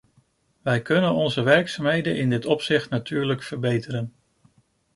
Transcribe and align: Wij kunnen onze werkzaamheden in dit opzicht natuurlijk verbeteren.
Wij 0.61 0.81
kunnen 0.81 1.11
onze 1.13 1.41
werkzaamheden 1.41 2.15
in 2.17 2.29
dit 2.29 2.45
opzicht 2.45 2.89
natuurlijk 2.89 3.43
verbeteren. 3.43 4.13